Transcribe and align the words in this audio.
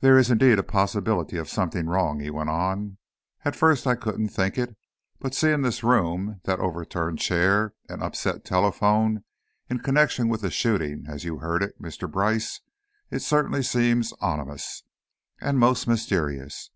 "There 0.00 0.16
is 0.16 0.30
indeed 0.30 0.58
a 0.58 0.62
possibility 0.62 1.36
of 1.36 1.50
something 1.50 1.84
wrong," 1.86 2.18
he 2.20 2.30
went 2.30 2.48
on, 2.48 2.96
"at 3.44 3.54
first 3.54 3.86
I 3.86 3.94
couldn't 3.94 4.30
think 4.30 4.56
it, 4.56 4.74
but 5.18 5.34
seeing 5.34 5.60
this 5.60 5.84
room, 5.84 6.40
that 6.44 6.60
overturned 6.60 7.18
chair 7.18 7.74
and 7.86 8.02
upset 8.02 8.46
telephone, 8.46 9.22
in 9.68 9.80
connection 9.80 10.30
with 10.30 10.40
the 10.40 10.50
shooting, 10.50 11.04
as 11.06 11.24
you 11.24 11.40
heard 11.40 11.62
it, 11.62 11.78
Mr. 11.78 12.10
Brice, 12.10 12.62
it 13.10 13.18
certainly 13.18 13.62
seems 13.62 14.14
ominous. 14.22 14.82
And 15.42 15.58
most 15.58 15.86
mysterious! 15.86 16.70